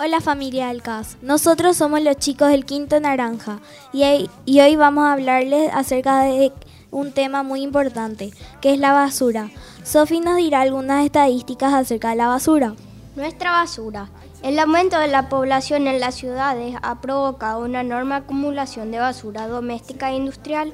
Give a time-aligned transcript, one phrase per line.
[0.00, 3.58] Hola familia del CAS, nosotros somos los chicos del Quinto Naranja
[3.92, 6.52] y, y hoy vamos a hablarles acerca de
[6.92, 8.30] un tema muy importante,
[8.60, 9.50] que es la basura.
[9.82, 12.74] Sofi nos dirá algunas estadísticas acerca de la basura.
[13.16, 14.08] Nuestra basura.
[14.44, 19.48] El aumento de la población en las ciudades ha provocado una enorme acumulación de basura
[19.48, 20.72] doméstica e industrial.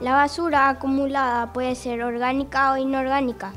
[0.00, 3.52] La basura acumulada puede ser orgánica o inorgánica.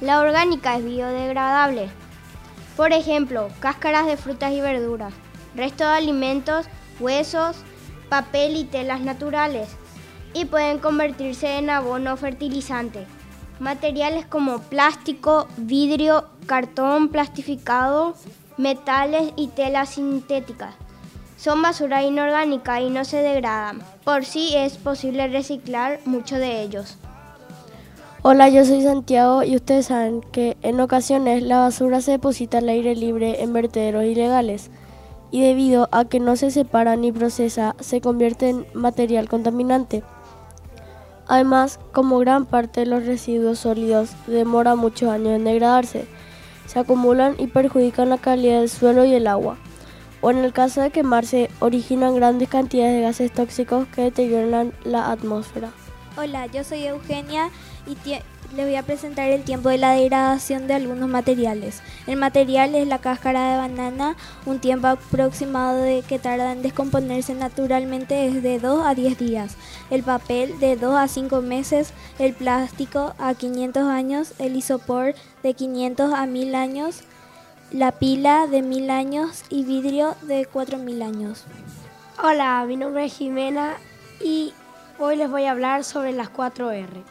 [0.00, 1.90] La orgánica es biodegradable.
[2.80, 5.12] Por ejemplo, cáscaras de frutas y verduras,
[5.54, 6.64] restos de alimentos,
[6.98, 7.58] huesos,
[8.08, 9.68] papel y telas naturales.
[10.32, 13.04] Y pueden convertirse en abono fertilizante.
[13.58, 18.14] Materiales como plástico, vidrio, cartón plastificado,
[18.56, 20.74] metales y telas sintéticas.
[21.36, 23.82] Son basura inorgánica y no se degradan.
[24.04, 26.96] Por sí es posible reciclar muchos de ellos.
[28.22, 32.68] Hola, yo soy Santiago y ustedes saben que en ocasiones la basura se deposita al
[32.68, 34.70] aire libre en vertederos ilegales
[35.30, 40.02] y debido a que no se separa ni procesa se convierte en material contaminante.
[41.28, 46.04] Además, como gran parte de los residuos sólidos demora muchos años en degradarse,
[46.66, 49.56] se acumulan y perjudican la calidad del suelo y el agua.
[50.20, 55.10] O en el caso de quemarse, originan grandes cantidades de gases tóxicos que deterioran la
[55.10, 55.70] atmósfera.
[56.18, 57.50] Hola, yo soy Eugenia
[57.86, 57.96] y
[58.54, 61.82] les voy a presentar el tiempo de la degradación de algunos materiales.
[62.06, 67.34] El material es la cáscara de banana, un tiempo aproximado de que tarda en descomponerse
[67.34, 69.56] naturalmente es de 2 a 10 días.
[69.90, 75.54] El papel de 2 a 5 meses, el plástico a 500 años, el isopor de
[75.54, 77.02] 500 a 1000 años,
[77.70, 81.44] la pila de 1000 años y vidrio de 4000 años.
[82.22, 83.76] Hola, mi nombre es Jimena
[84.20, 84.52] y
[85.02, 87.02] Hoy les voy a hablar sobre las 4R.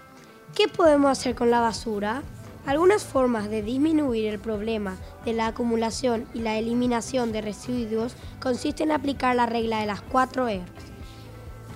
[0.56, 2.22] ¿Qué podemos hacer con la basura?
[2.66, 8.90] Algunas formas de disminuir el problema de la acumulación y la eliminación de residuos consisten
[8.90, 10.62] en aplicar la regla de las 4 R.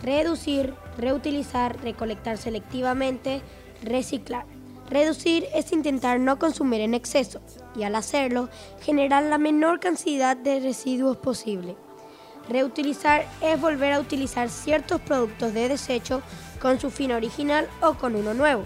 [0.03, 3.41] Reducir, reutilizar, recolectar selectivamente,
[3.83, 4.45] reciclar.
[4.89, 7.41] Reducir es intentar no consumir en exceso
[7.75, 8.49] y al hacerlo
[8.81, 11.77] generar la menor cantidad de residuos posible.
[12.49, 16.21] Reutilizar es volver a utilizar ciertos productos de desecho
[16.61, 18.65] con su fin original o con uno nuevo.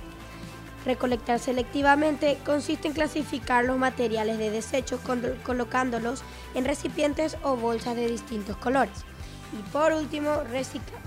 [0.86, 5.00] Recolectar selectivamente consiste en clasificar los materiales de desecho
[5.44, 6.24] colocándolos
[6.56, 9.04] en recipientes o bolsas de distintos colores.
[9.54, 11.02] Y por último, reciclar.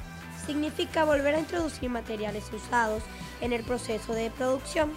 [0.47, 3.02] Significa volver a introducir materiales usados
[3.41, 4.92] en el proceso de producción.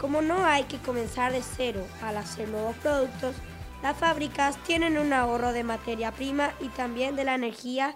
[0.00, 3.34] Como no hay que comenzar de cero al hacer nuevos productos,
[3.82, 7.94] las fábricas tienen un ahorro de materia prima y también de la energía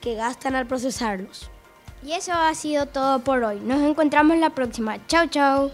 [0.00, 1.50] que gastan al procesarlos.
[2.02, 3.60] Y eso ha sido todo por hoy.
[3.60, 5.06] Nos encontramos la próxima.
[5.06, 5.70] Chao, chao.